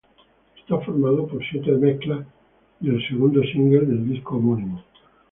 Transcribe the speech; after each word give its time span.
Está 0.57 0.79
formado 0.79 1.27
por 1.27 1.45
siete 1.45 1.69
remezclas 1.69 2.25
del 2.79 3.07
segundo 3.07 3.39
single 3.43 3.81
del 3.85 4.09
disco 4.09 4.37
homónimo. 4.37 4.83